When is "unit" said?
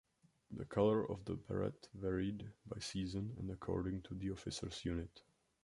4.83-5.21